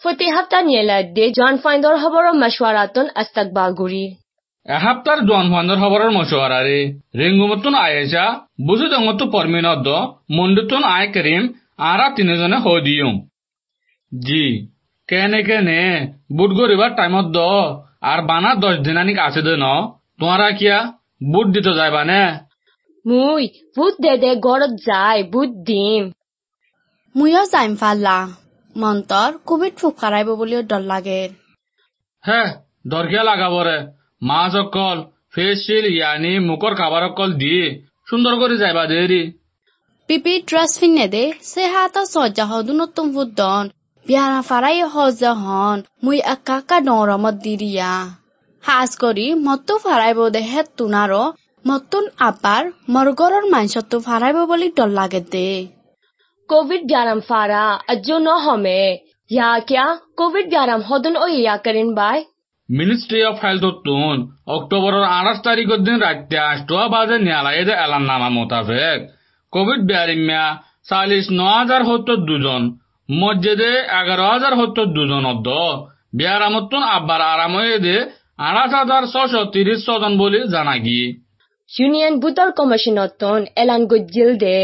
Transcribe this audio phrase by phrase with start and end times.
[0.01, 4.05] ফতি হাফতা নিয়েলা দে জন ফাইন্দর খবর মশওয়ারাতুন আস্তাকবাল গুরি
[4.65, 6.79] এহাপ্তার জন ফান্দর খবরের মশওয়ারারে
[7.15, 8.25] রেঙ্গুমতুন আয়েশা
[8.67, 9.87] বুঝু দঙ্গতু পরমিনদ
[10.37, 11.43] মন্ডুতুন আয় করিম
[11.79, 13.15] আরা তিনজনে হো দিয়ুম
[14.11, 14.45] জি
[15.09, 15.81] কেনে কেনে
[16.37, 17.37] বুট গরিবার টাইমত দ
[18.01, 19.65] আর বানা দশ দিনানিক আছে দে ন
[20.19, 20.77] তোমারা কিয়া
[21.31, 22.23] বুট দিতে যাইবা নে
[23.05, 23.43] মুই
[23.77, 26.03] বুধ দে দে গড়ত যায় বুধ দিম
[27.15, 28.17] মুইও যাইম ফাল্লা
[28.75, 29.93] মন্তৰ কোভিড ফুক
[30.39, 31.21] বুলিও ডৰ লাগে।
[32.23, 32.41] হে
[32.91, 33.77] দরকিয়া লাগাবরে
[34.29, 34.97] মাছ অকল
[35.33, 37.65] ফেস শিল ইয়ানি মুখর খাবার অকল দিয়ে
[38.09, 39.23] সুন্দর করে যাইবা দেরি
[40.09, 41.23] পিপি ড্ৰেছ ফিনে দে?
[41.51, 42.73] সে হাত সজ্জা হদু
[43.15, 43.63] ফুদ্দন
[44.05, 47.91] বিয়ারা ফারাই হজ হন মুই একা নরমত দিরিয়া
[48.63, 51.13] হাজ কৰি মতো ফাৰাইব দে হে তুনাৰ।
[51.65, 55.47] মতুন আপাৰ মৰগৰৰ মাংসটো ফাৰাইব বুলি ডৰ লাগে দে।
[56.50, 58.80] कोविड ग्यारम फारा अज्जो न हमे
[59.30, 59.84] या क्या
[60.16, 62.18] कोविड ग्यारम হদন ও ইয়া করেন বাই
[62.68, 64.16] মিনিস্ট্রি অফ হেলথ তুন
[64.48, 68.98] অক্টোবরের আঠাশ তারিখের দিন রাত্রে আটটা বাজে নিয়ালাইদে এলান নামা মোতাবেক
[69.52, 70.46] কোভিড বিয়ারিমিয়া
[70.88, 72.62] চাল্লিশ ন হাজার সত্তর দুজন
[73.08, 75.48] মসজিদে এগারো হাজার সত্তর দুজন অদ্দ
[76.16, 77.96] বিয়ারামতুন আব্বার আরাময়ে
[78.40, 81.02] আঠাশ হাজার ছশো তিরিশ ছজন বলে জানা গি
[81.70, 84.56] ইউনিয়ন বুটৰ কমিশনতন এলান গজ্জিল দে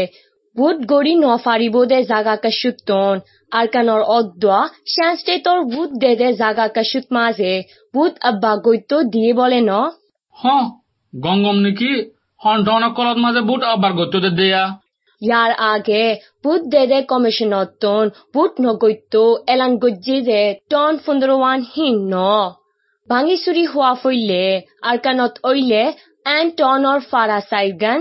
[0.58, 2.36] বুট গড়ি নফারিব দে জাগা
[5.20, 7.52] স্টেটর বুট দে দে জাগা কাশুত মাঝে
[7.94, 9.72] বুট আব্বা গৈত্য দিয়ে বলে ন?
[10.36, 10.44] হ
[11.12, 11.92] গঙ্গম নাকি?
[12.40, 12.58] হন
[12.96, 14.64] কলত মাঝে বুট আব্বার গত্যতে দেয়া।
[15.22, 16.04] ইয়ার আগে
[16.44, 18.04] বুট দে দে কমিশনতন
[18.34, 19.14] বুট নগৈত্য
[19.52, 22.16] এলান গজ্জি দে টন ফুন্দরওয়ান হিন ন।
[23.08, 24.44] ভাঙি চুরি হওয়া ফইলে
[24.90, 25.84] আরকানত ওইলে
[26.36, 28.00] এন টনৰ ফাৰা চাইগান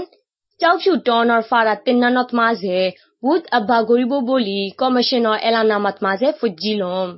[0.60, 2.78] চাউচু টনৰ ফাৰা তিন্নানত মাঝে
[3.22, 7.08] বুট আব্বা গৰিব বুলি কমিশনৰ এলানামাত মাঝে ফুজিলম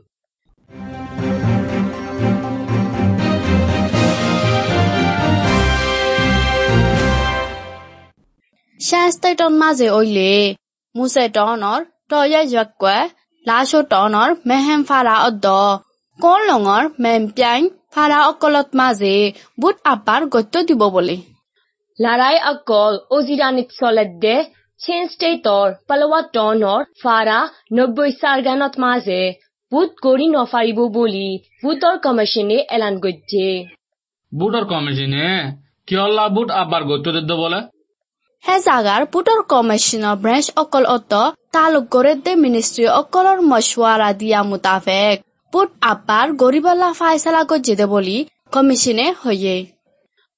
[8.81, 10.33] শ্বাসটাইটন মাজে ওইলে
[10.95, 11.81] মুছে টনৰ
[12.11, 12.97] তয়া জকুৱে
[13.47, 15.47] লাছো টনৰ মেহেম ফাৰা অদ্দ
[16.19, 17.65] কল লঙৰ মেম পিয়াইন
[17.95, 19.15] ফাৰা অকলত মাজে
[19.61, 21.38] বুট আপাৰ গত্য দিব বুলি লাৰাই
[22.00, 24.36] অকল অজিৰানিত চলেত দে
[24.80, 27.40] চেন ষ্টেটৰ পালৱা টনৰ ফাৰা
[27.72, 29.18] নব্বৈ চাৰগানত মাঝে
[29.72, 31.26] বুট গৰি নফাৰিব বুলি
[31.64, 33.50] বুটৰ কমিশনে এলান গজ্জে
[34.32, 35.26] বুটর কমিশনে
[35.88, 37.60] কিয়ল্লা বুট আব্বার গত্যতে বলে
[38.44, 41.14] হে জাগাৰ পুটৰ কমিশনৰ ব্ৰাঞ্চ অকল অত
[41.52, 45.16] তালুক দে মিনিস্ট্রি অকলৰ মশওয়ারা দিয়া মোতাবেক
[45.54, 48.18] পুট আপার গরিবালা ফায়সালা গজ্জেদে বলি
[48.52, 49.56] কমিশনে হয়ে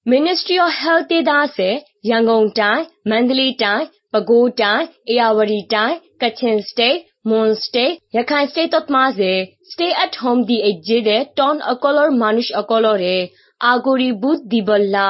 [0.06, 1.76] Ministry of Health ဒေသဆယ်
[2.08, 9.32] ရန်ကုန်တိုင်းမန္တလေးတိုင်းပဲခူးတိုင်းအေရဝတီတိုင်းကချင် state မွန် state ရခိုင် state তত মাঝে
[9.72, 13.16] stay at home দি এজে দে টন অকলর মানুষ অকলরে
[13.60, 15.06] আগরি বুধ দিবল্লা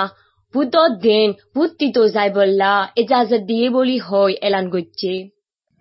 [0.55, 0.75] বুধ
[1.07, 5.15] দিন বুধ তিতো যাইবল্লা ইজাজত দিয়ে বলি হয় এলান গজ্জে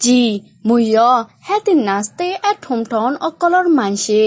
[0.02, 0.22] জি
[0.68, 1.08] মুইয়
[1.48, 4.22] হেতিন নাস্তে এ ঠুমঠন অকলৰ মানসে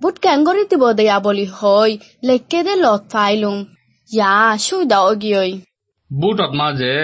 [0.00, 1.92] বুট কেংগৰি দিব দেয়া বলি হয়
[2.26, 3.58] লেকে দে লত ফাইলুম
[4.65, 5.51] সুবিধা অগিয়ই
[6.11, 6.95] বুটত মাঝে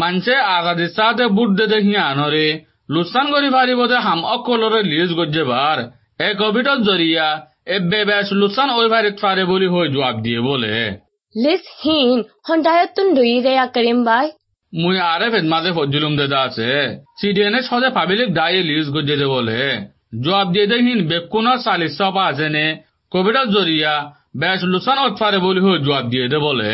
[0.00, 2.46] মানছে আগাদি চাতে বুট দে দে হিয়ানরে
[2.94, 5.78] লুসান করি পারিব দে হাম অকলরে লিজ গজ্জে বার
[6.26, 7.28] এ কোভিডত জরিয়া
[7.66, 10.74] এবে বেশ লুসান ওই ভারিত পারে বলি হই জবাব দিয়ে বলে।
[11.34, 13.08] লিস হিন হন্ডায়তুন
[13.46, 14.26] রেয়া করিম বাই।
[14.72, 16.70] মুই আরে ফেদ মাঝে ফজিলুম দেদা আছে।
[17.20, 19.60] সিডিএনএ সদে পাবিলিক দায়ে লিজ গজ্জে দে বলে।
[20.24, 22.66] জবাব দিয়ে দে হিন বেকুনা সালিস সপা আছে নে
[23.12, 23.94] কোভিডত জরিয়া
[24.34, 26.70] বেশ লুসান অত পাৰে বলি জবাব দিয়ে দে বলে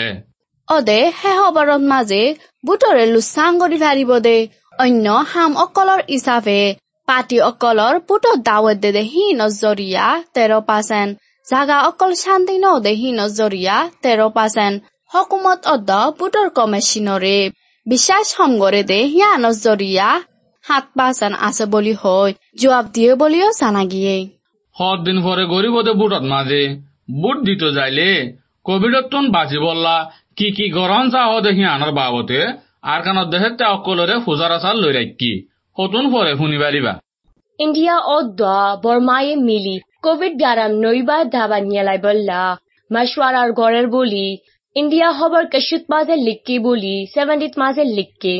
[0.69, 2.23] অদে হে হবৰত মাজে
[2.67, 4.37] বুটৰে লুচাং কৰি ফাৰিব দে
[4.85, 6.61] অন্য হাম অকলৰ হিচাপে
[7.09, 11.12] পাতি অকলৰ পুটত দাৱত দে দে হি নজৰীয়া তেৰ পাৰ্চেণ্ট
[11.47, 14.77] জাগা অকল শান্তি নদে হি নজৰীয়া তেৰ পাৰ্চেণ্ট
[15.12, 17.39] হকুমত অদ বুটৰ কমিশনৰে
[17.87, 20.09] বিশ্বাস সংগৰে দে হিয়া নজৰীয়া
[20.65, 22.31] সাত পাৰ্চেণ্ট আছে বুলি হৈ
[22.61, 24.17] জবাব দিয়ে বুলিও জানা গিয়ে।
[24.77, 26.62] হৰ দিন পৰে গৰিবদে বুটত মাঝে
[27.21, 28.09] বুট দিত যাইলে
[28.67, 29.97] কোভিডত তুন বাঁচি বললা,
[30.39, 32.39] কি কি গরম চাহ দেখি আনার বাবতে?
[32.93, 35.33] আর কানত দেহে তে অকলরে ফুজার আচার লই রাখি
[35.77, 36.93] হতুন পরে শুনি পারিবা
[37.59, 42.41] ইন্ডিয়া ও দোয়া বর্মায়ে মিলি কোভিড ব্যারাম নইবা দাবা নিয়ালাই বললা
[42.91, 44.27] মাসওয়ারার গড়ের বলি,
[44.77, 48.35] ইন্ডিয়া হবার কশুত মাঝে লিখকে বলি সেভেন্টিত মাঝে লিখকে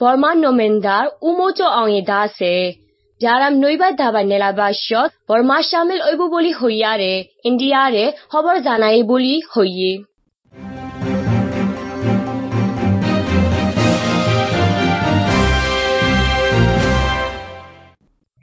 [0.00, 2.56] বর্মা নোমেন্দার উমোচো অঙে দাসে
[3.20, 7.12] যারাম নইবা দাবা নেলা বাস্যত বর্মা শামিল ওইব বলি হইয়ারে
[7.44, 9.92] ইন্ডিয়ারে খবর জানাই বলি হইয়ে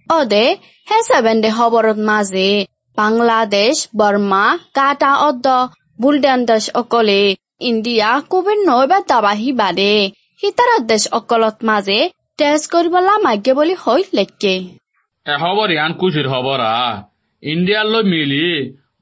[0.10, 0.46] অদে
[0.88, 2.50] হে সেভেন্ডে খবরত মাঝে
[2.98, 5.48] বাংলাদেশ বর্মা কাটা অদ্দ,
[6.02, 7.22] বুলডান দেশ অকলে
[7.60, 9.94] ইন্ডিয়া কোভিড নইবা দাবাহি বাদে
[10.44, 12.00] হিতারাত দেশ অকলত মাঝে
[12.40, 14.54] টেস্ট কৰিবলা মাগ্য বুলি হৈ লেখকে
[15.26, 16.82] এ খবর ইয়ান কুচির খবর আ
[17.44, 18.48] ইন্ডিয়ার লই মিলি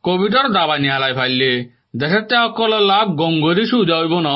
[0.04, 1.52] কোভিডর দাবা নিয়ালাই ফাইলে
[2.02, 4.30] দেশের তে অকল লাভ গঙ্গরি সুবিধা হইব ন?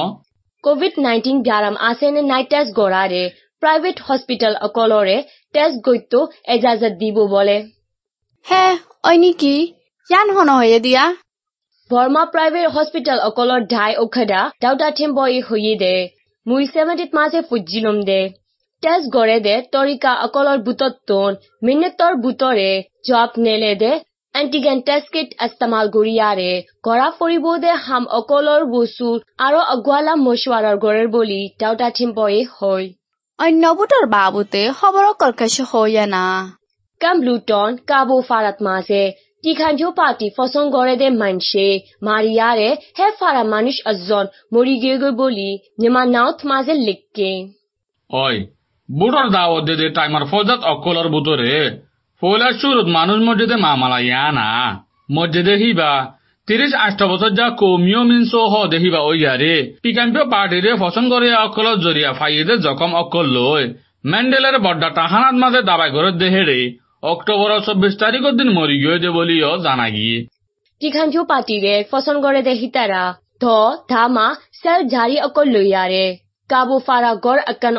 [0.64, 3.24] কোভিড নাইন্টিন ব্যারাম আসেনে নাই টেস্ট গড়ারে
[3.60, 5.18] প্রাইভেট হসপিটাল অকলরে
[5.54, 6.14] টেস্ট গৈত্য
[6.54, 7.58] এজাজত দিব বলে।
[8.46, 8.66] হে
[9.04, 9.56] অই নেকি?
[10.10, 11.04] ইয়ান হন হয়ে দিয়া।
[11.90, 15.96] বর্মা প্রাইভেট হসপিটাল অকলর ঢাই ওখাদা ডাউটা থিম্বই হইয়ে দে।
[16.46, 18.22] মুই সেভেন্টিত মাঝে ফুজিলম দে।
[18.84, 22.68] তেজ গৰে দে তৰিকা অকলৰ বুটত তোন মিনেতৰ বুটৰে
[23.06, 23.90] জব নেলে দে
[24.36, 26.52] এণ্টিগেন টেষ্ট কিট ইস্তেমাল গুড়িয়াৰে
[26.84, 32.86] গৰা ফৰিব দে হাম অকলৰ বসুৰ আৰু অগুয়ালা মশওয়াৰৰ গড়েৰ বলি টাউটা ঠিম্পয়ে হয়
[33.40, 36.24] অন্য বুটৰ বাবুতে খবর অকল কাছে হইয়া না
[37.02, 39.02] কামব্লুটন কাবো ফারাত মাসে
[39.44, 41.66] তিখানজো পাটি ফসং গড়ে দে মানসে
[42.04, 45.50] মারিয়ারে হে ফারা মানুষ অজন মরি গে বলি
[45.80, 47.32] নিমা নাউথ মাঝে লিখকে
[48.10, 48.40] অয়
[48.90, 51.54] বুটর দাওয়াত দে দে টাইমার ফজাত অকলর বুতরে।
[52.22, 54.50] ফলার শুরুত মানুষ মসজিদে মামালা ইয়ানা
[55.16, 55.92] মসজিদে হিবা।
[56.48, 61.78] তিরিশ আষ্ট বছর যা কমিও মিনস হ দেখিবা ওই ইয়ারে পিকাম্পিও পার্টিরে ফসন করে অকলর
[61.86, 63.64] জরিয়া ফাইদে জখম অকল লই
[64.12, 66.60] মেন্ডেলের বড্ডা টাহানাত মাঝে দাবাই করে দেহেরে
[67.12, 70.18] অক্টোবর চব্বিশ তারিখের দিন মরি গিয়ে দে বলিও জানা গিয়ে।
[70.82, 73.04] টিখানজো পার্টিরে ফসন গড়ে দে হিতারা।
[73.42, 73.46] ধ
[73.90, 74.28] ধামা
[74.60, 76.06] সেল জারি অকল লইয়ারে।
[76.50, 77.76] কাবো ফারা গড় আকান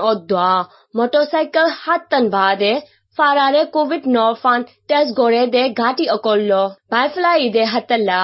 [0.94, 2.72] মোটরসাইকেল হাত টান বাদে
[3.18, 6.50] ফারারে কোভিড ন ফান টেস্ট গড়ে দে ঘাটি অকল
[6.92, 8.22] বাইফলা ইদে হাতালা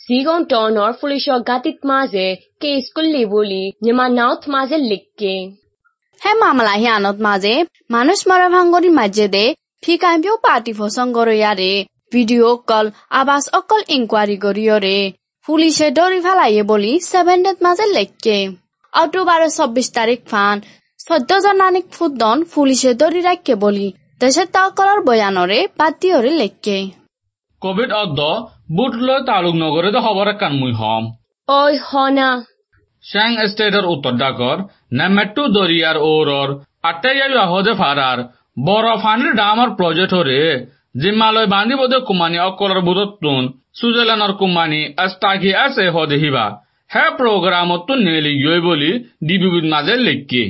[0.00, 2.26] জিগন টনর পুলিশর গাতিত মাঝে
[2.60, 5.34] কে স্কুল বলি নিমা নাউথ মাঝে লিখকে
[6.20, 7.54] হে মামলা হিয়ানত মাঝে
[7.90, 9.44] মানুষ মরা ভাঙ্গরি মাঝে দে
[9.82, 11.72] ফিকাম্পিও পার্টি ফসং গরিয়ারে
[12.12, 14.98] ভিডিও কল আবাস অকল ইনকোয়ারি গরিয়রে
[15.48, 18.36] পুলিশে দৌড়ি ফেলাইয়ে বলি সেভেন ডেট মাঝে লেখকে
[18.92, 20.56] অক্টোবর চব্বিশ তারিখ ফান
[21.08, 23.86] চৈধ্য জনানিক ফুটদন পুলিশে দৌড়ি রাখকে বলি
[24.20, 26.78] দেশের তকলর বয়ানরে বাতিয়রে লেখকে।
[27.62, 28.20] কোভিড অদ্দ
[28.76, 31.04] বুট লই তালুক নগরে দে খবর কান মুই হম।
[31.48, 32.30] ওই হনা।
[33.04, 34.56] শ্যাং স্টেটের উত্তর ডাকর
[34.92, 36.48] নেমেট্টু দরিয়ার ওরর
[36.82, 38.18] আটাইয়াবি আহদে ফারার
[38.66, 40.42] বড় ফানির ডামার প্রজেক্ট হরে
[41.00, 43.42] জিম্মালয় বান্ধি বোধে কুমানি অকলর বুধত্তুন
[43.78, 46.46] সুইজারল্যান্ডর কুমানি আস্তাকি আছে হদে হিবা।
[46.90, 48.90] হে প্রোগ্রাম তো নেলি গিয়ে বলি
[49.26, 50.44] ডিবিবির মাঝে লিখকি।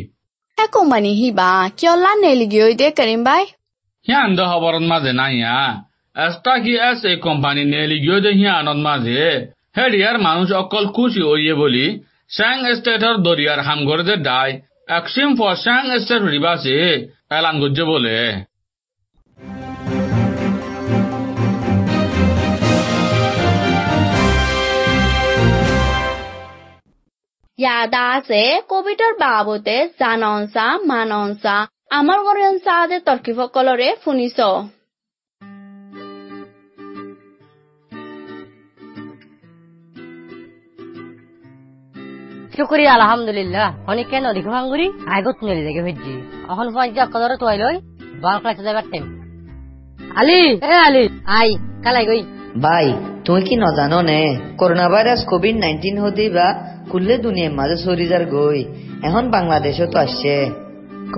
[0.58, 3.42] হে কোম্পানি হিবা কিয়লা নেলি গিয়ে দে করিম বাই
[4.06, 5.56] হিয়ান দ খবরত মাঝে নাইয়া
[6.16, 9.22] আস্তাকি আছে কোম্পানি নেলি গিয়ে দে হিয়ানত মাঝে
[9.76, 11.86] হেডিয়ার মানুষ অকল খুশি ওইয়ে বলি
[12.30, 14.50] স্যাং স্টেটর দরিয়ার হামগরে দে ডাই
[14.98, 16.78] এক্সিম ফর স্যাং স্টেট রিবাসে
[17.36, 18.16] এলান গুজ্জে বলে
[27.58, 31.56] ইয়াদা আছে কোভিডৰ বাবতে জাননসা মাননসা
[31.98, 34.38] আমাৰ গৰিয়নসা আদে তৰ্কিসকলৰে শুনিছ।
[42.54, 44.86] শুকুরি আলহামদুলিল্লাহ। অনেক কেন দেখো ভাঙ্গুরি
[45.16, 46.12] আগত নলি দেখে হইছি
[46.52, 47.76] এখন পঞ্চাশ কদর তোয়াই লই
[48.22, 49.04] বল ক্লাসে যাবার time
[50.16, 50.42] Ali!
[50.64, 51.04] A Ali!
[51.38, 51.48] I
[51.84, 52.20] কালাই গই
[52.64, 52.86] ভাই
[53.24, 54.20] তুমি কি নজানো নে
[54.58, 56.46] করোনা ভাইরাস কোভিড নাইন্টিন হতে বা
[56.90, 58.64] কুল্লে দুনিয়ার মাঝে সরিজার গই
[59.02, 60.50] এখন বাংলাদেশও তো আসছে।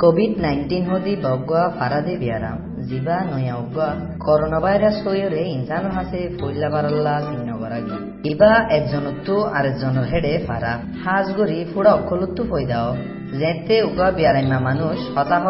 [0.01, 2.59] কোভিড নাইন্টিন হদি বগুয়া ফারাদে বিয়ারাম
[2.89, 3.89] জিবা নয়া উগা
[4.21, 7.97] করোনা ভাইরাস হইরে ইনসানের হাসে ফইলা বারাল্লা চিহ্ন করাগি
[8.31, 10.73] ইবা একজনত্তু আরেকজনের হেডে ফারা
[11.05, 12.97] হাজ গরি ফুড়া অক্ষলত্তু ফইদাও
[13.39, 15.45] যেতে উগা বিয়ারাইমা মানুষ হতাহ,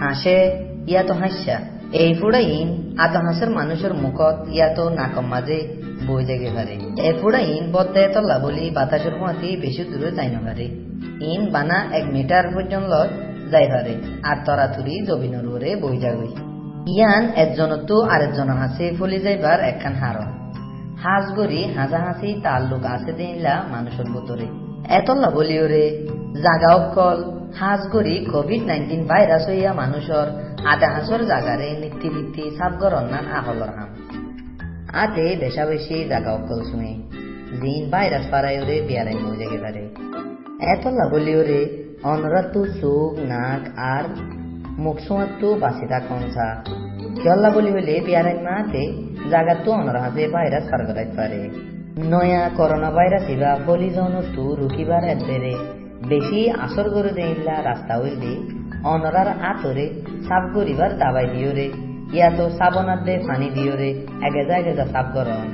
[0.00, 0.38] হাসে,
[0.86, 1.58] ইয়াতো হাসা
[1.94, 2.68] এই ফুড়া ইন
[2.98, 5.58] আধা হাঁসের মানুষের মুখত ইয়াতো নাকম মাঝে
[6.06, 10.40] বই জাগে পারে এ ফুড়া ইন বদ্দায় তল্লা বলি বাতাসের হুঁয়াতি বেশি দূরে যাই না
[10.46, 10.66] পারে
[11.24, 12.92] ইন বানা এক মিটার পর্যন্ত
[13.52, 13.92] যাই পারে
[14.22, 16.32] আর তরাতুরি জবিনের উপরে বই যাগই
[16.90, 20.28] ইয়ান একজনতো আরেকজনের হাসে ফলি যাইবার একখান হারন
[21.02, 24.46] হাঁস গড়ি হাঁসা হাসি তার লোক আছে দিনলা মানুষের ভিতরে
[24.90, 25.84] এতল্লা বলিও রে
[26.42, 27.18] জাগা অকল
[27.58, 30.28] হাঁস গড়ি কোভিড নাইন্টিন ভাইরাস হইয়া মানুষের
[30.64, 33.90] আধা হাঁসর জাগারে নীতি ভিত্তি সাবগর অন্যান আহলর হাম।
[34.92, 36.92] আতে বেশা বেশি জাগা অকল শুনে
[37.60, 39.84] জিন ভাইরাস পাড়ায়রে বিয়ারাই মজে গেলারে
[40.60, 41.60] এত লাবলিওরে
[42.02, 44.04] অনরাতু চোখ, নাক আর
[44.78, 46.62] মুখ সোঁয়াতু বাঁচি থাকুন সা
[47.22, 48.82] কিয়ল্লা বলি হলে বিয়ারাই মাতে
[49.30, 51.40] জাগাতো অনরাহাতে ভাইরাস পারগরাইতে পারে
[52.10, 58.36] নয়া করোনা ভাইরাস ইবা ফলিজন তু রুকিবার এদেরে বেশি আসর করে দেইলা রাস্তা হইলে,
[58.84, 59.90] অনরার আতরে
[60.28, 61.70] সাফ করিবার দাবাই দিওরে
[62.12, 63.88] ইয়াতো সাবনার দে পানি দিওরে
[64.26, 65.46] এগেজা এগেজা সাফ গরম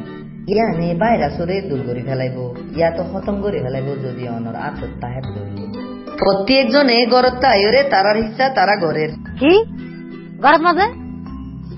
[0.47, 5.67] ইয়ানে ভাইরাসরে দূর করে ফেলাইব ইয়াতো খতম করে ফেলাইব যদি অনর আতর তাহে ধরলে
[6.19, 9.09] প্রত্যেকজনে গরত তাইরে তারার হিসা তারা ঘরের
[9.41, 9.65] কি?
[10.43, 10.87] গরত মাঝে?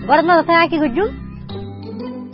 [0.06, 1.27] গরত মাঝে কি করছুন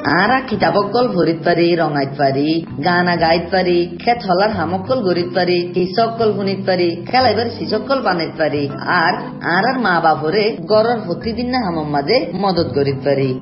[0.04, 6.34] আরা কিতাবকল ভরিত পারি রঙাইত পারি গানা গাইত পারি খেত হলার হামকল গরিত পারি কৃষকল
[6.34, 11.88] শুনিত পারি খেলাইবার শিশকল বানাইত পারি আর আর আর মা বাপরে গরর প্রতিদিন না হামম
[11.90, 13.40] মাঝে মদত করিত পারি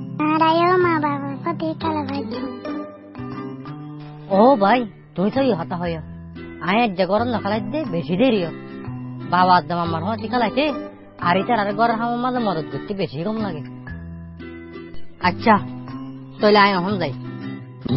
[0.87, 1.21] বাবার
[4.31, 6.00] ও ভাই তুই তো হতা হইয়
[6.61, 8.50] আয়ের যে গরম না খেলাই দে বেশি দেরিও
[9.31, 10.73] বাবা আদাম আমার হতি খেলাইছে
[11.21, 13.62] আর ইতার আর গরম হামার মাঝে মদত করতে বেশি কম লাগে।
[15.23, 15.81] আচ্ছা
[16.42, 17.12] তাহলে আয় এখন যাই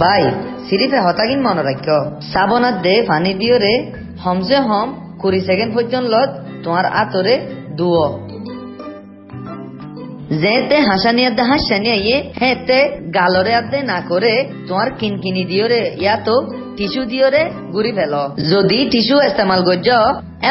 [0.02, 0.24] ভাই,
[0.68, 1.88] সিরিফে হতাগিন মনে রাখ
[2.34, 3.74] সাবনার দে, পানি দিও রে
[4.24, 4.88] হমসে হম
[5.22, 6.14] কুড়ি সেকেন্ড পর্যন্ত
[6.64, 7.34] তোমার আতরে
[7.80, 8.08] দুয়
[10.44, 12.80] যেতে হাসানি আদে হাসানি আইয়ে, হেতে
[13.18, 14.34] গালরে আদে না করে
[14.68, 16.36] তোমার কিনকিনি দিও রে ইয়া তো
[16.78, 18.14] টিস্যু দিও রে গুড়ি ফেল।
[18.52, 19.88] যদি টিস্যু ইস্তেমাল করছ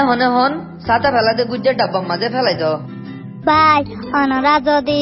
[0.00, 0.50] এখন এখন
[0.86, 2.74] সাতা ফেলাতে গুজ্জে ডাব্বার মাঝে ফেলাই দাও
[3.48, 3.80] বাই,
[4.20, 5.00] অনরা যদি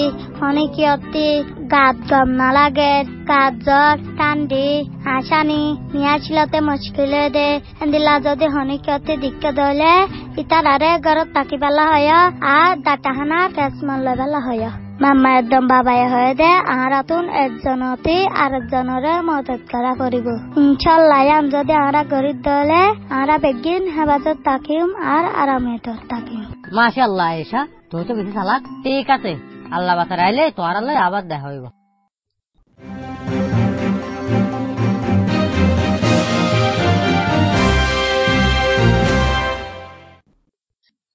[0.48, 1.28] অনেকিয়তি
[1.74, 2.94] গাত গম না লাগে
[3.30, 4.68] গাত জ্বর কান্দি
[5.06, 5.62] হাসানি
[5.94, 7.48] নিয়াছিলতে মুশকিলে দে,
[7.82, 9.94] এন্দিলা যদি হনিকিয়তি দিক্কে দলে
[10.42, 12.12] ইতারারে ঘরত থাকি পেলা হয়
[12.56, 14.68] আর দাটাহানা কেসমন লই পেলা হয়
[15.02, 20.26] মাম্মা একদম বাবাই হয়ে দে আর আতুন একজনতি আরেকজনরে মদত করা করিব।
[20.62, 22.82] ইনশাল্লাহ, আম যদি আরা গরিব দলে
[23.20, 25.74] আরা বেগিন হেফাজত থাকিম আর আরামে
[26.10, 26.42] থাকিম।
[26.76, 27.60] মাশাল্লাহ এসা
[27.92, 29.32] তুই তো বেশি চালাক ঠিক আছে
[29.76, 31.66] আল্লাহ বাসার আইলে তোমার আল্লাহ আবার দেখা হইব।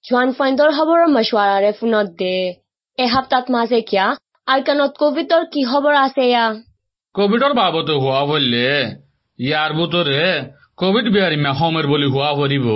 [0.06, 2.36] জোৱান ফাইণ্ডৰ খবৰৰ মছৱাৰাৰে ফোনত দে।
[2.98, 4.06] এসপ্তাহত মাজে কিয়া?
[4.48, 6.46] আৰকানত কভিডৰ কি খবৰ আছে ইয়া?
[7.16, 8.68] কোভিডর বাবতে হওয়া বললে
[9.40, 10.22] ইয়ার ভিতরে
[10.82, 12.68] কোভিড বিহারিমা হোমের বলি হওয়া ভরিব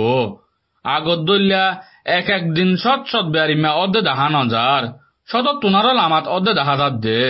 [0.84, 1.64] আগত দলিয়া
[2.06, 4.82] এক এক দিন সৎ সৎ বিহারিমা অর্ধে দেখা নজার
[5.28, 7.20] সদত তোনারল আমাত অর্ধে দেখা যাত দে।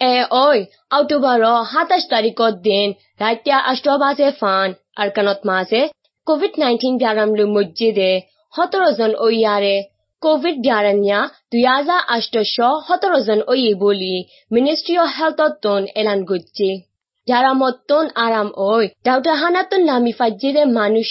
[0.00, 0.48] এ ঐ
[0.90, 2.88] অক্টোবৰৰ সাতাইছ তাৰিখত দিন
[3.20, 4.68] ৰাতিয়া আষ্ট বাজে ফান
[5.02, 5.82] আৰকানত মাজে
[6.26, 8.12] কভিড নাইণ্টিন ব্যায়ামলৈ মসজিদে
[8.54, 9.76] সোতৰ জন ঐয়াৰে
[10.22, 11.20] কভিড ব্যায়ামীয়া
[11.52, 14.14] দুই হাজাৰ আঠশ সোতৰ জন ঐয়ে বলি
[14.50, 16.68] মিনিষ্ট্ৰী অফ হেল্থত তোন এলান করছে
[17.28, 18.74] ব্যায়ামত তোন আরাম ঐ
[19.06, 21.10] দাউটাহানাতন নামি ফাজ্জিরে মানুষ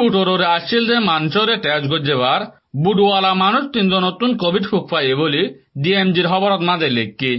[0.00, 2.40] বুটরে আসছিল যে মানুষরে তেজ গজ্জেবার।
[2.84, 5.42] বুটওয়ালা মানুষ তিনজন নতুন কোভিড ফুক পাইয়ে বলি
[5.82, 7.32] ডিএমজির খবরত মাঝে লেখকি।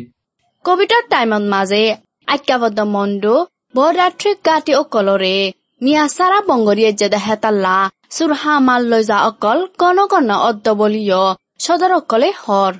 [0.65, 1.83] কোভিডৰ টাইমত মাজে
[2.27, 3.33] আজ্ঞাবদ্ধ মণ্ডু
[3.75, 5.35] বৰৰাত্ৰি গাতি অকলৰে
[5.83, 7.77] মিয়া চাৰা বংগৰীয়ে যে হেতাল্লা
[8.15, 11.21] চুৰহা মাল লৈ যা অকল কন কন অদ্দ বলিয়
[11.65, 12.73] সদর অকলে হর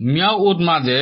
[0.00, 1.00] মিয়াও উদ মাঝে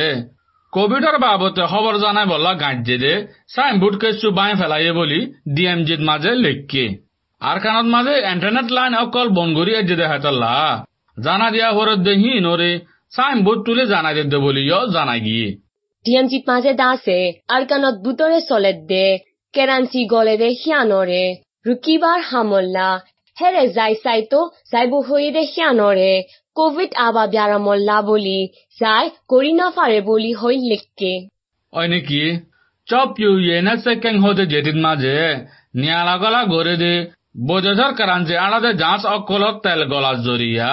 [0.73, 3.13] কোভিডর বাবতে খবর জানাই বলা গাঁজে দে
[3.55, 5.19] সাইনবোর্ড কেসু বাই ফেলাইয়ে বলি
[5.55, 6.85] ডিএমজির মাঝে লেখকে।
[7.41, 10.55] আর কানত মাঝে ইন্টারনেট লাইন অকল বনগরি এজে দে হেতাল্লা
[11.17, 12.71] জানা দিয়া হরত দেহি নরে
[13.15, 15.47] সাইনবোর্ড তুলে জানা দে বলিও জানা গিয়ে।
[16.05, 17.19] ডিএমজিত মাজে দাসে
[17.55, 19.05] আৰকানত বুটৰে চলে দে
[19.53, 21.23] কেৰাঞ্চি গলে দে সিয়ানৰে
[21.67, 22.89] ৰুকিবাৰ হামল্লা
[23.37, 24.39] হেৰে যাই চাইতো
[24.71, 26.13] যাইব হৈ দে সিয়ানৰে
[26.57, 28.39] কোভিড আবা ব্যারামল্লা বলি
[28.81, 31.13] যাই করি না পারে বলি হই লেখকে।
[31.73, 32.23] ওই নাকি
[32.87, 35.17] চপ ইউ ইয়েনা সেকেং হতে যেদিন মাঝে
[35.79, 36.93] নিয়ালা গলা গড়ে দে
[37.39, 40.71] বজেসর কারাঞ্চে আড়াদে যাঁচ অকলত তেল গলার জরিয়া।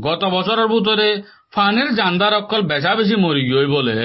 [0.00, 1.08] গত বছরের ভিতরে
[1.54, 3.96] ফানির জান্দার অকল বেশা বেশি মরি গই বলে।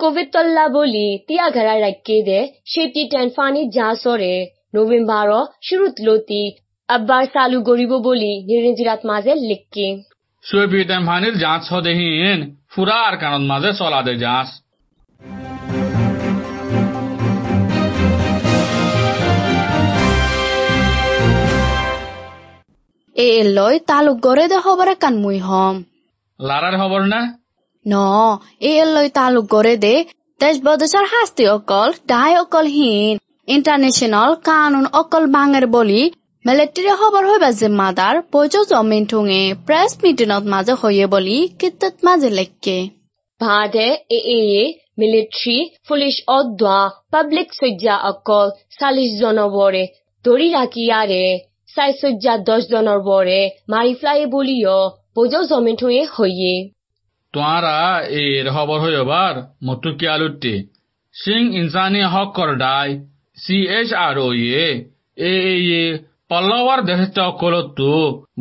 [0.00, 2.40] কোভিড তল্লা বলি তিয়া ঘরা রাখকে দে
[2.72, 4.34] সেটি টেন ফানি যা সরে
[4.74, 5.28] নভেম্বর
[5.62, 6.42] শুরুত লতি
[6.88, 9.86] আব্বার চালু গরিব বলি নিরঞ্জিরাত মাঝে লেখকে
[10.44, 12.38] সুয়েপি টাইম ফানির যাঁচ হদেহীন
[12.72, 14.48] ফুরা আর কানত মাঝে চলা দে যাস
[23.20, 25.82] এলই তালুক গড়ে দে খবরে কান মুই হম।
[26.40, 27.38] লারার খবর না?
[27.88, 27.94] ন
[28.60, 30.04] এ এলই তালুক গড়ে দে
[30.40, 36.12] দেশ বদেশৰ শাস্তি অকল দায় অকল হীন। ইণ্টাৰনেশ্যনেল কানুন অকল বাঙের বলি
[36.46, 43.00] মিলিটাৰী খবৰ হইবা জিম্মাদাৰ পইজো জমিন ঠুঙে প্ৰেছ মিটিনত মাজে হয়ে বলি কিত্তত মাজে লেখকে।
[51.74, 54.78] সাই সজ্জা দশ জনের বরে মারি ফ্লাই বলিও
[55.16, 56.54] বোঝ জমেট হয়ে হইয়ে।
[57.34, 57.76] তোমারা
[58.20, 59.34] এ রহবর হইবার
[59.66, 60.54] মতুকি আলুটি
[61.14, 62.50] সিং ইনসানি হক কর
[63.38, 64.28] সি এস আর ও
[64.62, 64.68] এ
[65.24, 65.34] এ
[66.30, 67.80] পল্লবার দেহস্থ অকলত্ব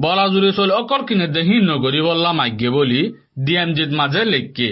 [0.04, 3.02] বলাজুরি সল অকল কিনে দেহি নগরী বললা মাগ্যে বলি
[3.46, 4.70] ডিএমজিত মাঝে লেখকে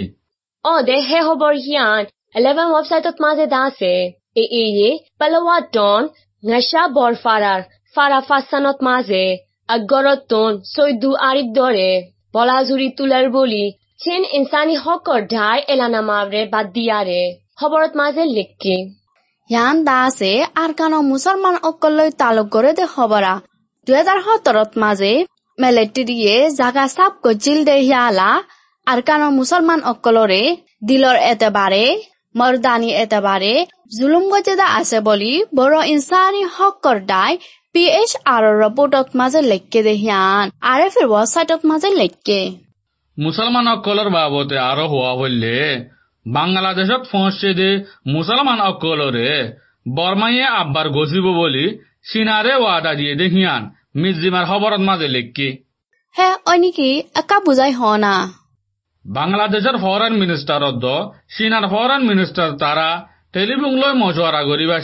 [0.64, 2.02] অ দেহে হবর হিয়ান
[2.38, 3.94] ইলেভেন ওয়েবসাইটত মাঝে দাসে।
[4.36, 6.02] এ এ এ পলোয়া টন
[6.42, 7.60] নেশা বরফারার
[7.98, 9.24] ফাৰা ফাচানত মাজে
[9.68, 11.90] আগৰত তন চৈদু আৰিব দৰে
[12.34, 13.64] পলাজুৰি তোলাৰ বুলি
[14.02, 17.20] চেন ইনচানী হকৰ ঢাই এলানা মাৰে বাদ দিয়াৰে
[17.58, 18.76] খবৰত মাজে লেখকে।
[19.50, 20.32] ইয়ান দাসে
[20.64, 23.32] আৰকানৰ মুছলমান অকলৈ তালুক গঢ়ে দে খবৰা।
[23.86, 25.12] দুহেজাৰ সোতৰত মাজে
[25.58, 28.30] মেলেটেৰিয়ে জাগা চাপ গজিল দে হিয়ালা
[28.86, 30.42] আৰকানৰ মুছলমান অকলৰে
[30.88, 31.84] দিলৰ এতেবাৰে
[32.34, 33.54] মৰদানী এতেবাৰে
[33.96, 37.34] জুলুম গজেদা আছে বুলি বড়ো ইনচানী হকৰ দায়
[38.24, 42.40] আর রিপোর্টত মাঝে লেখকে দে হিয়ান আর এফ এর ওয়েবসাইটত মাঝে লেখকে
[43.18, 45.56] মুসলমান অকলর বাবতে আরও হওয়া হইলে।
[46.26, 47.70] বাংলাদেশত পৌঁছে দে
[48.06, 49.30] মুসলমান অকলরে।
[49.96, 51.66] বর্মাইয়ে আব্বার গছিব বলি
[52.12, 53.62] সিনারে ওয়াদা দিয়ে দেখিয়ান
[53.96, 55.48] মিজিমার খবরত মাঝে লেখকি
[56.18, 58.14] হে অই নেকি একা বুজাই হ না।
[59.04, 60.84] বাংলাদেশের ফরেন মিনিস্টার অদ্দ
[61.36, 62.88] চীনার ফরেন মিনিস্টার তারা
[63.32, 64.82] টেলিফোন লৈ মশওয়ারা করিবার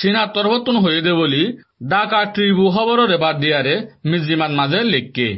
[0.00, 1.44] চীনার তরফতুন হয়ে দে বলি
[1.80, 3.74] ঢাকা ট্রিবু খবরের বাদ দিয়ারে
[4.10, 5.28] মিজিমান মাঝে লেখকে।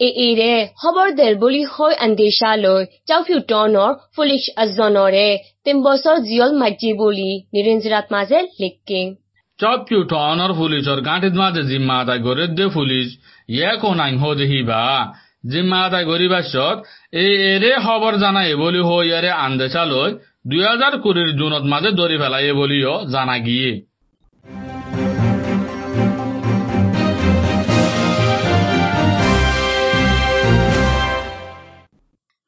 [0.00, 0.52] EE রে
[0.82, 5.28] খবর দের বলি হই আন্দেশা লই চাউফিউ টনর ফুলিশ আজনরে
[5.64, 9.00] তিন বছর জিয়ল মাজি বলি নিরঞ্জরাত মাঝে লিখকে।
[9.58, 13.06] চপ পিউ টনর পুলিশর গাঁঠিত মাঝে জিম্মা আদায় করে দে পুলিশ
[13.54, 14.82] ইয়ে কোনাইন হো দেহিবা
[15.52, 16.78] জিম্মা আদায় করিবার সত
[17.22, 20.10] এই এরে খবর জানাই বলি হই এরে আন্দেশা লই
[20.50, 23.70] দুই হাজার কুড়ির জুনত মাঝে দরি ফেলাই বলিও জানা গিয়ে।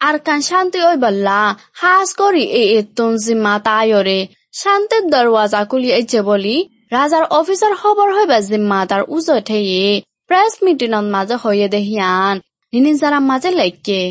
[0.06, 1.40] আর কান শান্তি ওই বললা।
[1.82, 4.18] হাস করি এ এতুন জিম্মা তায়রে।
[4.60, 5.60] শান্তির দরওয়াজা
[6.00, 6.56] এজে বলি
[6.94, 9.86] রাজার অফিসার খবর হইবা জিম্মা তার উজো ঠেয়ে।
[10.28, 12.34] প্রেস মিটিনত মাঝে হয়ে দেহিয়ান।
[12.72, 14.02] নিনিজারাম মাঝে লেখকে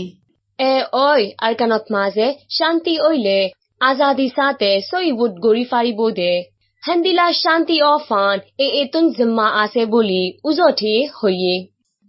[0.59, 0.73] এ
[1.07, 2.27] ওই আরকানত মাঝে
[2.57, 3.39] শান্তি ওইলে
[3.81, 6.33] আজাদি সাথে সইবুদ গড়ি ফারিব দে
[6.83, 11.55] হেন্দিলা শান্তি অফান এ এতুন জিম্মা আছে বলি উজঠি হইয়ে।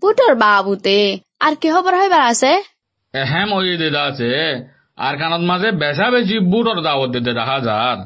[0.02, 0.98] বুটর বাবুতে
[1.40, 2.52] আর কি খবর হইবার আছে?
[3.14, 4.30] এহেম ওই দেদা আছে।
[4.98, 7.98] আর কানত মাঝে বেচা বেশি বুটর দাওয়াত দিতে দেখা যার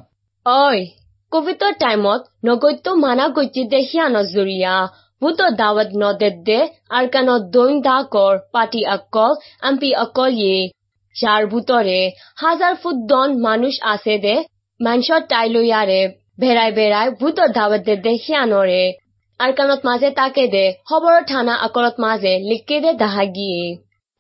[0.47, 0.79] ওই
[1.33, 4.75] কোভিডৰ টাইমত নগত্য মানা গতি দেখিয়া নজৰিয়া।
[5.23, 6.59] ভূত দাৱত নদেদে
[6.99, 9.33] আৰকানত দৈন দাকৰ পাতি অকল
[9.69, 10.59] এমপি অকল ইয়ে
[11.17, 12.01] যাৰ ভূতৰে
[12.43, 14.35] হাজাৰ ফুট দন মানুষ আছে দে
[14.81, 16.01] মানসৰ টাইলৈয়াৰে
[16.43, 18.83] ভেৰাই ভেৰাই ভূতৰ দাৱত দে দেখিয়া নৰে।
[19.41, 23.25] আৰকানত মাজে তাকে দে, খবৰৰ থানা আকলত মাজে লিখকে দে দাহা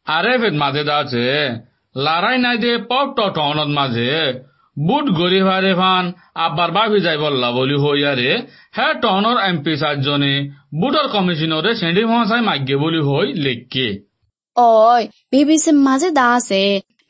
[0.06, 1.26] গিয়ে আরে ফেদ মাঝে আছে
[1.94, 4.12] লারাই নাই দে পপ টনত মাঝে।
[4.76, 6.04] বুট গরি ভারে ফান
[6.44, 8.30] আব্বার বাবি যাই বললা, বলি হইয়ারে
[8.76, 10.34] হ্যাঁ টনর এমপি সাতজনে
[10.80, 13.88] বুটর কমিশনরে সেন্ডি মহাশয় মাগ্যে বলি হই লেখকে।
[14.56, 16.62] ওই বিবিসি মাঝে দা আছে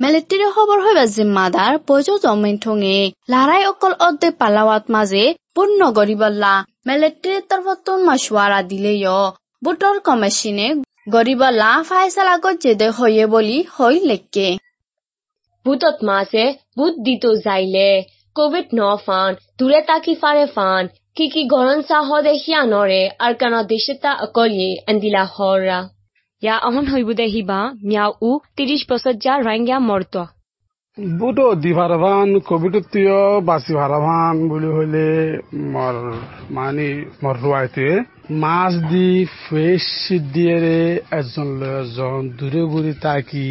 [0.03, 2.99] মিলিটারি খবর হইবা জিম্মাদার, পয়সা জমিন ঠুঙে।
[3.33, 6.55] লারাই অকল অর্ধেক পালাওয়াত মাঝে, পূর্ণ গরিবল্লা
[6.89, 9.21] মিলিটারির তরফত মশওয়ারা দিলেও
[9.65, 10.69] বুটর কমিশনে
[11.07, 14.49] গরিবল্লা ফাইসালা গজ্জেদে হইয়ে বলি হই লেখকে
[15.67, 16.45] ভূতত মাছে
[16.77, 17.89] ভূত দিত যাইলে
[18.37, 20.83] কোভিড ন ফান দূরে তাকি ফারে ফান
[21.17, 25.81] কি কি গরম চাহ দেখিয়া নরে আর কান দেশেতা অকলিয়ে আন্দিলা হরা
[26.43, 30.15] ইয়া অহন হইব দেহিবা মিয়াও উ তিরিশ বছর যা রাঙ্গিয়া মর্ত
[31.17, 35.07] বুটো দি ভারাভান কোভিডতীয় বাচি ভারাভান বুলি হলে
[35.73, 35.95] মর
[36.51, 36.89] মানে
[37.23, 37.87] মর রুয়াইতে
[38.35, 39.09] মাছ দি
[39.39, 39.87] ফ্রেশ
[40.33, 40.59] দিয়ে
[41.13, 43.49] এজন লৈ এজন দূরে ঘুরি তাকি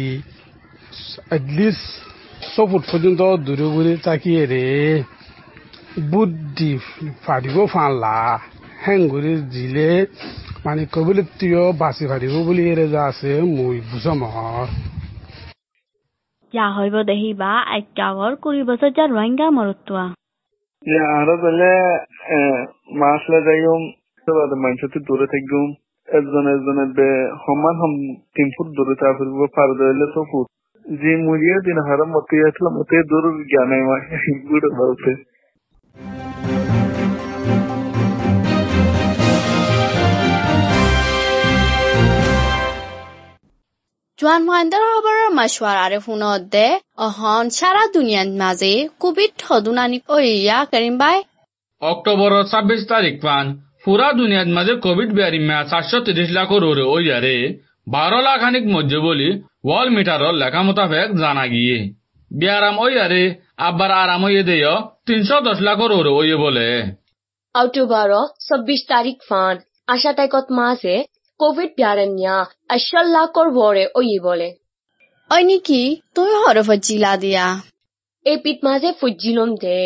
[1.30, 1.86] এটলিস্ট
[2.44, 4.66] ছ ফুট পর্যন্ত দূরে ঘুরি তাকিয়ে রে
[6.10, 6.72] বুদ্ধি
[7.24, 8.18] ফাটিব ফানলা
[8.84, 9.90] হেং ঘুরি দিলে
[10.66, 14.66] মানে কোভিডতীয় বাচি ফাটিব বুলি এরে যা আছে মই বুঝ মহর
[16.52, 20.04] ইয়া হইব দেহিবা আইকাগর কুড়ি বছর যা রোহিঙ্গা মরতুয়া
[21.16, 21.70] আরও বলে
[23.00, 23.82] মাসলে যাইম
[24.26, 25.68] মানুষের দূরে থাকগুম
[26.08, 27.08] একজন একজনের বে
[27.42, 27.92] সমান সম
[28.34, 30.46] তিন ফুট দূরে ফুটব পার দিলে ছ ফুট
[30.84, 33.70] যে মুড়িয়ে দিন হারাম মতে আসলাম মতে দূর জ্ঞান
[34.46, 35.10] বুড়ো বলতে
[44.18, 46.66] জোৱান মহেন্দ্ৰ খবৰৰ মাছৱাৰ আৰে ফোনত দে
[46.98, 49.32] অহন সারা দুনিয়ার মাঝে কোভিড
[50.98, 51.16] বাই
[51.82, 53.46] অক্টোবৰৰ ছাব্বিছ তাৰিখ পান
[53.86, 57.36] পুরা দুনিয়ার মাঝে কোভিড বেয়ারিমা চারশো তিরিশ লাখর ওরে ওইয়ারে
[57.94, 59.28] বারো লাখ খানিক মধ্যে বলি
[59.66, 61.78] ওয়াল মিটারর লেখা মোতাবেক জানা গিয়ে।
[62.30, 63.22] বিয়ারাম ওইয়ারে
[63.68, 64.70] আব্বার আরাম হইয়ে দেয়
[65.06, 66.68] তিনশো দশ লাখর ওরে ওইয়ে বলে।
[67.54, 68.10] অক্টোবর
[68.48, 69.54] চব্বিশ তারিখ ফান
[69.86, 70.94] আশা তাইকত মাসে
[71.40, 72.36] কোভিড বিয়ারণ্যা
[72.74, 74.48] আশাল লাখর বরে ওই বলে।
[75.30, 75.82] ওই নাকি
[76.14, 77.46] তুই হরফ জিলা দিয়া?
[78.26, 79.80] এই পিত মাঝে ফুজিলম দে।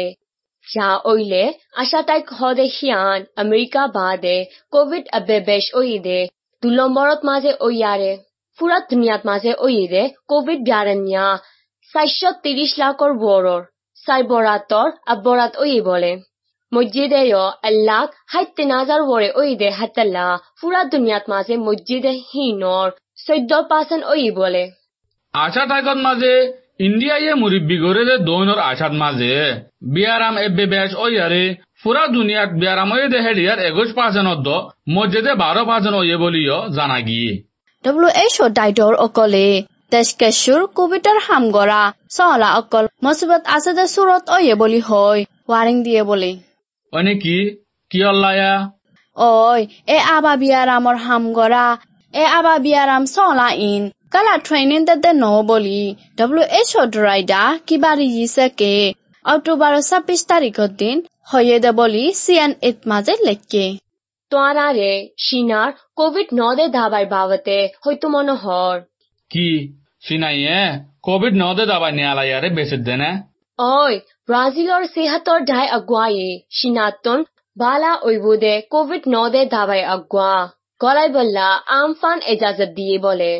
[0.71, 4.37] যা ওইলে আশা তাইক হদে হিয়ান আমেরিকা বাদে
[4.73, 6.19] কোভিড আবে বেশ ওই দে
[6.63, 8.13] দু নম্বরত মাঝে ওইয়ারে
[8.59, 9.77] পুরা দুনিয়াত মাঝে ওই
[10.31, 11.27] কোভিড বিয়ারণ্যা
[11.93, 13.63] চারশো তিরিশ লাখর বড়র
[14.07, 16.13] চাই বরাতর আব্বরাত ওই বলে
[16.73, 17.23] মসজিদে
[17.69, 20.27] আল্লাহ হাই তিন হাজার বরে ওই দে হাতাল্লা
[20.61, 22.89] পুরা দুনিয়াত মাঝে মসজিদে হিনর
[23.25, 24.63] চৈধ্য পার্সেন্ট ওই বলে
[25.35, 26.33] আশা তাইকত মাঝে
[27.85, 29.35] গড়ে যে দৈনর আশাত মাঝে।
[29.95, 31.45] বিয়ারাম এব্বে বেশ ওইয়ারে
[31.83, 34.47] পুরা দুনিয়াত বিয়ারাম ওই দে হেডিয়ার একুশ পার্সেন্ট
[34.95, 37.33] মসজিদে বারো পার্সেন্ট ওয়ে বলিও জানা গিয়ে।
[37.85, 39.49] ডব্লিউ এইচ ও ডাইটর অকলে
[39.95, 41.83] দেশকেশুর কোভিডৰ হামগৰা
[42.17, 46.33] চহলা অকল মুচিবত আছে যে চুৰত অয়ে বুলি হয় ৱাৰিং দিয়ে বুলি।
[46.93, 47.39] অনে কি?
[47.91, 48.53] কি অল্লায়া
[49.17, 51.67] ঐ এ আবা বিয়ারামর হামগরা
[52.15, 55.83] এ আবা বিয়ারাম চলা ইন। কালা ট্রেনিং দে ন বলি
[56.19, 58.75] ডব্লিউ এইচ ও ড্রাইডা কিবারি ইছে কে
[59.25, 60.97] অক্টোবর ছাব্বিশ তারিখের দিন
[61.31, 63.65] হয়ে দে বলি সিএন এইট মাঝে লেখকে
[64.33, 68.77] তোয়ারারে সিনার কোভিড নদে দাবাই বাবতে হয়তো মনোহর
[69.31, 69.49] কি
[70.03, 70.61] সিনাইয়ে
[71.07, 73.11] কোভিড নদে দাবাই নিয়ালাইয়ারে বেশি দেনে
[73.59, 73.93] ওই
[74.29, 77.19] ব্রাজিলর সেহাতর ডাই আগুয়ায়ে সিনাতন
[77.57, 80.35] বালা ওইবুদে কোভিড নদে দাবাই আগুয়া
[80.81, 83.33] গলাই বললা আমফান এজাজত দিয়ে বলে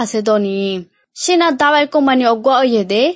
[0.00, 3.14] আছে দনি। সিনা দাবাই কোম্পানি অগুয়া ওয়ে দে।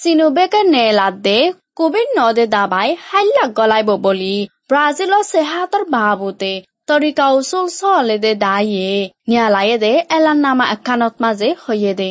[0.00, 6.52] সিনু বেকে নেলাদ দে। কোভিড নদে দাবাই হাইলা গলাইব বলি। ব্রাজিলৰ সেহাতৰ বাবুতে
[6.86, 12.10] তৰিকা উচুল চলে দে দায়ে নিয়ালায়ে দে এলান নামা একানত মাজে হয়ে দে।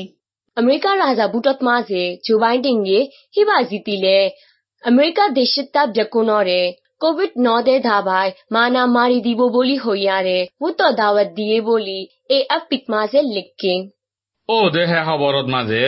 [0.57, 2.99] আমেরিকার রাজা বুটত মাঝে জো বাইডেনগে
[3.35, 4.17] হিবা জিতিলে
[4.83, 5.87] আমেরিকা দেশের তাপ
[7.01, 13.19] কোভিড নদে ধাবায় মানা মারি দিব বলি হইয়ারে বুত দাওয়াত দিয়ে বলি এ আপিক মাঝে
[13.29, 13.73] লিখকে
[14.49, 15.83] ও দে হে খবরত মাঝে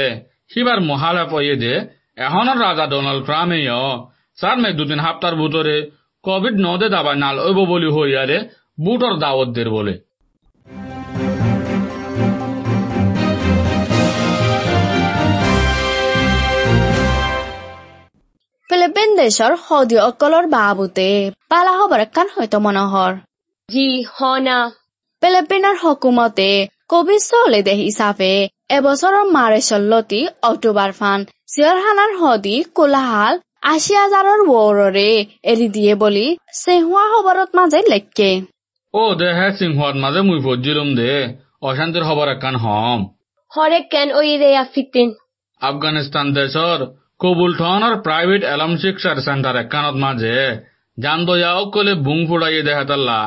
[0.51, 1.73] সিবার মহালা পয়ে দে
[2.17, 3.83] এখনৰ রাজা ডোনাল্ড ট্রাম্পেও
[4.37, 5.75] সার মে দুদিন হাপ্তার ভিতরে
[6.23, 8.37] কোভিড নদে দাবাই নাল ওইব বলি হইয়ারে
[8.77, 9.93] বুটর দাওয়াত দের বলে
[18.73, 21.03] ফিলিপিন দেশৰ সৌদি অকলৰ বাবুতে।
[21.49, 23.11] পালা হবৰ একান হয়তো মনোহৰ।
[23.69, 23.83] জি
[24.13, 24.55] হনা
[25.21, 26.47] ফিলিপিনৰ হকুমতে
[26.87, 28.29] কোভিড চলে দে হিচাপে
[28.77, 33.39] এবছৰৰ মাৰ্চলতি অক্টোবৰ ফান চিয়ৰহানাৰ সদি কোলাহাল
[33.73, 35.11] আশী হাজাৰৰ ৱৰৰে
[35.51, 36.25] এৰি দিয়ে বুলি
[36.61, 38.31] চেহুৱা খবৰত মাজে লেখকে
[38.93, 41.13] ও দে হে সিংহত মাঝে মুই ফজিলুম দে।
[41.61, 42.99] অশান্তির খবর একান হম।
[43.51, 45.07] হরে কেন ওই রে আফিতিন।
[45.61, 46.79] আফগানিস্তান দেশৰ
[47.23, 50.37] কবুল ঠনৰ প্ৰাইভেট এলম শিক্ষাৰ চেণ্টাৰ একানত মাজে
[50.97, 53.19] জানদয়া অকলে বুং ফুড়াইয়ে দেখাতাল্লা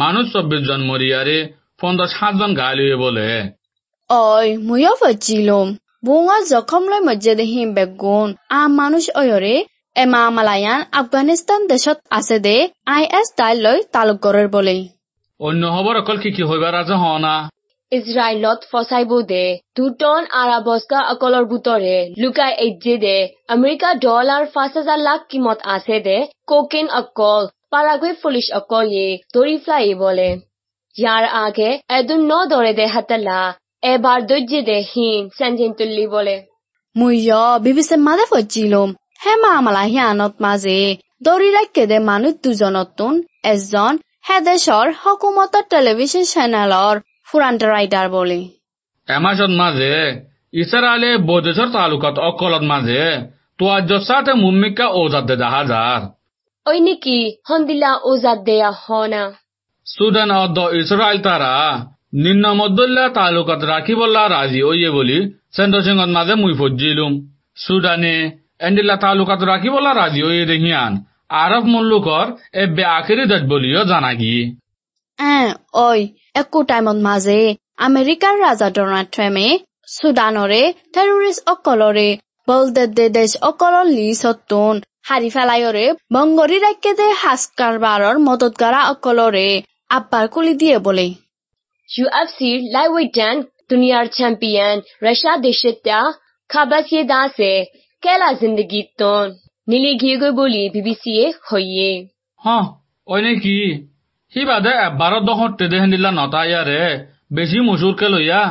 [0.00, 1.38] মানুষ চব্বিশ জন মরিয়ারে
[1.80, 3.28] পঞ্চাশ সাতজন ঘায়ল হয়ে বলে।
[4.10, 5.68] অই মুয়ো ফজিলুম
[6.06, 9.54] বুঙা জখম লৈ মজ্জে দেহিম বেগুন। আম মানুষ অয়রে
[9.96, 12.56] এমা মালায়ান আফগানিস্তান দেশত আছে দে
[12.94, 14.76] আই এস দাইল লৈ তালুকগড়ের বলে।
[15.40, 17.36] অন্য খবর অকল কি কি হইবার আছে হনা
[17.92, 19.44] ইসরায়েলত ফসাইব দে
[19.76, 23.16] দুটন আরাবস্কা অকলৰ বুটৰে লুকাই এজ্জে দে,
[23.54, 26.18] আমেৰিকা ডলাৰ পাঁচ হাজাৰ লাখ কিমত আছে দে
[26.50, 30.30] কোকেন অকল পাৰাগুৱে পুলিচ অকল ইয়ে দৌৰি ফ্লাই বলে।
[30.96, 33.38] ইয়াৰ আগে এদুন ন দৰে দে হাতালা,
[33.92, 36.36] এবাৰ দৈৰ্যে দে হিন চেঞ্জিন তুল্লি বলে।
[36.96, 38.90] মুইয় বিবিসে মাদে ফজিলুম
[39.22, 40.78] হে মা মালা হিয়ানত মাজে,
[41.24, 43.14] দৌৰি ৰাখে দে মানুহ দুজনতোন,
[43.52, 43.92] এজন,
[44.26, 46.96] হে দেশৰ হকুমতৰ টেলিভিছন চেনেলৰ
[47.32, 48.40] ফুৰান্ত ৰাইডাৰ বলে।
[49.08, 49.92] এমাছত মাঝে
[50.62, 53.02] ইসরায়েলে বৈদেশৰ তালুকাত অকলত মাঝে
[53.58, 55.98] তোয়াজ্য সাথে মুম্মিকা ওজাদ দে হাজার।
[56.66, 57.18] ওই নেকি
[57.48, 59.22] হন্দিলা ওজাদ দেয়া হনা।
[59.86, 61.52] সুদান অদ্দ ইসরায়েল তারা
[62.14, 65.18] নিম্ন মধ্যল্লা তালুকাত রাখিবল্লা রাজি ওইয়ে বলি
[65.56, 67.12] সেন্দ্র সিংহত মাঝে মুই ফজ্জিলুম।
[67.56, 68.14] সুদানে
[68.66, 70.92] এন্ডিল্লা তালুকাত রাখিবল্লা রাজি ওইয়ে দেখিয়ান
[71.42, 72.26] আরব মুল্লুকর
[72.62, 74.42] এবে আখেরি দেশ বলিও জানা গিয়ে
[75.18, 75.36] এ
[75.88, 76.00] ওই
[76.34, 77.40] একো টাইমত মাজে
[77.86, 79.48] আমেরিকাৰ ৰাজা ডনাল্ড ট্ৰাম্পে
[79.94, 80.62] চুডানৰে
[80.94, 82.08] টেৰৰিষ্ট অকলৰে
[82.48, 84.74] বলদে দেশ অকলৰ লিচতোন
[85.08, 89.48] হাৰি ফেলাইৰে বংগৰী ৰাজ্যতে সাজ কাৰবাৰৰ মদতগাৰা অকলৰে
[89.90, 91.06] আব্বাৰ কুলি দিয়ে বলে।
[91.88, 93.18] UFCর লাইটওয়েট
[93.70, 96.00] দুনিয়ার চ্যাম্পিয়ন রাশিয়া দেশেতা
[96.50, 97.52] খাবাসিয়ে দাসে
[98.02, 99.26] কেলা জিন্দগি তন
[99.68, 101.90] নীলি গিয়ে বলি বিবিসি এ হইয়ে।
[102.42, 102.46] হ
[103.06, 103.56] ওই নাকি
[104.34, 106.82] সি বাদে এবাৰত দহত তেদে হেন্দিলা নতা ইয়াৰে
[107.34, 108.42] বেছি মচুৰকে লইয়া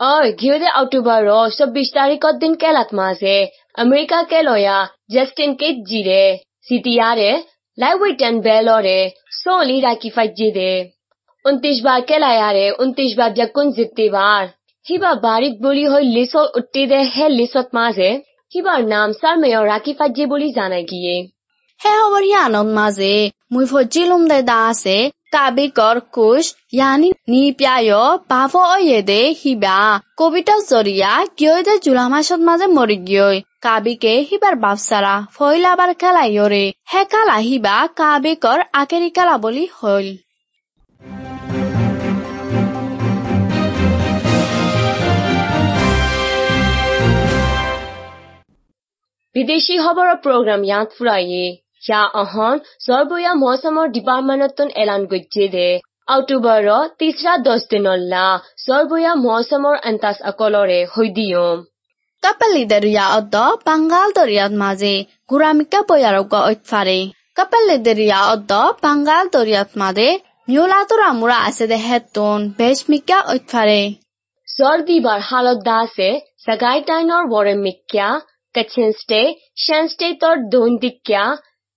[0.00, 1.24] ওই গিয়ে অক্টোবর
[1.56, 3.36] চব্বিশ তারিখত দিন কেলাত মাসে
[3.78, 4.76] আমেরিকা কে লয়া
[5.14, 6.22] জাস্টিন কেট জিরে
[6.68, 7.30] সিটিয়ারে
[7.78, 8.98] লাইটওয়েট বেলরে
[9.38, 10.72] সোলি রাকি ফাইজি দে
[11.44, 14.44] উনত্রিশ বার কেলায়ারে উনত্রিশ বার জাকুন জিততে বার
[14.86, 18.10] হিবা বারিক বলি হই লিসত উঠতে দে হে লিসত মাঝে
[18.52, 21.14] হিবার নাম সারমেয় রাকি ফাইজি বলি জানাই গিয়ে
[24.62, 24.96] আছে
[25.32, 27.92] কাবিকৰ কোচ ইয়ানি নি প্যায়
[28.28, 29.78] বাভ অয়ে দে হিবা
[30.16, 33.28] কবিতা জরিয়া গিয়ে দে জুলা মাসত মাজে মরি গিয়ে
[33.62, 40.08] কাবিকে হিবার বাপসারা ফইলাবার খেলাইয়রে হে খেলা হিবা কাবিকৰ আকেরি খেলা বলি হইল
[49.34, 51.46] বিদেশি খবৰৰ প্ৰগ্ৰাম ইয়াত ফুৰাইয়ে
[51.82, 55.68] অহন জৰবয়া মৌচমৰ ডিপাৰ্টমেণ্টত এলান গজ্জে দে
[56.08, 58.26] অক্টোবৰৰ তিসৰা দহ দিনল্লা
[58.62, 61.58] জৰবয়া মৌচমৰ আন্তাজ অকলৰে হৈ দিয়ম
[62.22, 63.34] কাপালি দরিয়া অদ্দ
[63.66, 64.94] বাঙ্গাল দরিয়াত মাঝে
[65.30, 66.98] গুরামিকা বয়ারক ঐতফারে
[67.36, 70.08] কাপালি দরিয়া অদ্দ বাঙ্গাল দরিয়াত মাঝে
[70.48, 72.38] মিউলাতুরা মুরা আছে দে হেতুন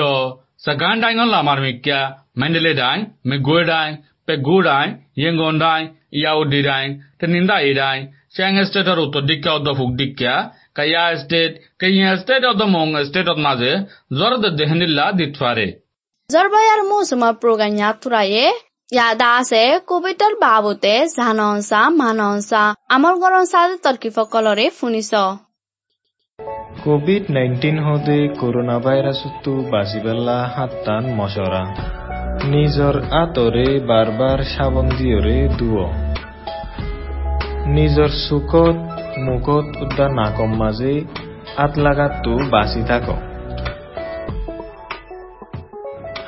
[0.64, 1.98] সাগান ডাইঙন লামার মিক্যা
[2.36, 3.88] মেন্ডেলে ডাই মেগুয়ে ডাই
[4.26, 5.80] পেগু ডাই ইয়েঙ্গন ডাই
[6.12, 6.84] ইয়াউডি ডাই
[7.18, 7.98] তেনিন্দা ই ডাই
[8.34, 10.34] চ্যাং স্টেটর উত্তর দিক্যা অদ্দ ফুক দিক্যা
[10.74, 13.72] কাইয়া স্টেট কাইয়া স্টেট অদ্দ মং স্টেটত মাঝে
[14.18, 15.68] জ্বর দেহেন্দিল্লা দিত ফারে
[16.30, 18.73] জরবয়ার মৌসুমা প্রোগ্রাম ইয়াতুরায়ে ইয়াদা আছে
[19.86, 25.14] কবিতার বাবুতে জাননসা মাননসা আমার গরনসা তর্কিফকলরে ফুনিছ।
[26.84, 31.64] কোভিড নাইন্টিন হদে করোনা ভাইরাসতো বাঁচিবেলা হাত্তান মশরা
[32.44, 35.86] নিজর আতরে বারবার সাবন দিয়রে দুয়
[37.66, 38.76] নিজর চুকত,
[39.18, 41.04] মুখত উদ্যান নাকম মাঝে
[41.56, 43.33] আত লাগাতো বাঁচি থাক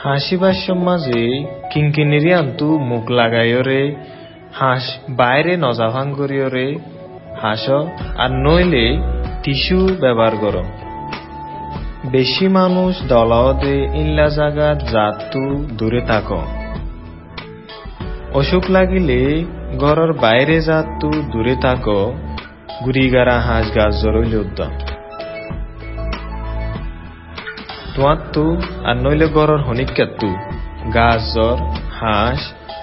[0.07, 1.23] হাসিবার মাঝে
[1.73, 3.83] কিঙ্কিনিরি আন্তু মুখ লাগাইয়রে
[4.53, 6.69] হাঁস বাইরে নজা ভাঙ নজাভাং করিয়রে
[7.43, 7.65] হাঁস
[8.19, 8.87] আর নইলে
[9.43, 10.57] টিস্যু ব্যবহার কর
[12.11, 15.45] বেশি মানুষ দলাওদে ইল্লা জাগাত জাতু
[15.79, 16.29] দূরে থাক
[18.33, 19.21] অসুখ লাগিলে
[19.79, 21.87] ঘরের বাইরে জাতু দূরে থাক
[22.85, 24.96] গুড়িগারা হাঁস গাছ জরইল উদ্যম
[27.97, 28.45] তোমার তু
[28.85, 30.29] আর নইলে ঘরের হনিকাত্তু
[30.95, 31.57] গাছ, জ্বর,
[32.01, 32.41] হাঁস,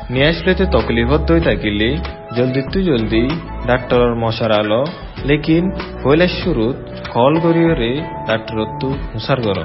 [0.09, 1.89] নিয়ে আসলেতে তকলিফত দই থাকিলে।
[2.35, 3.23] জলদি তু জলদি
[3.67, 4.81] ডাক্তরের মশারালো
[5.25, 5.71] লেকিন
[6.05, 6.77] হইলে শুরুত
[7.13, 7.91] কল করিয়রে
[8.27, 9.59] ডাক্তরত তু হুসার কর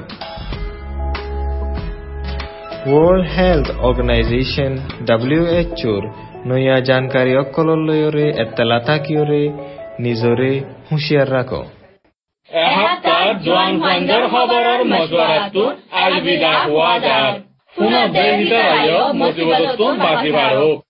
[2.87, 4.73] ওয়ার্ল্ড হেলথ অর্গানাইজেশন
[5.07, 6.03] ডাব্লিউএচওর
[6.47, 9.43] নয়া জানকারী অকলর লয়রে এত্তালা থাকিয়রে
[10.01, 11.63] নিজরে হুঁশিয়ার রাখো।
[12.99, 15.65] এসপ্তাহ জোৱান ভাঞ্জাৰ খবৰৰ মজুৱাৰাটো
[16.01, 17.37] আলবিদা হোৱা যাৰ
[17.77, 20.88] পুনৰ দেশ ভিতৰত মজিবতটো বাজি বাঢ়ক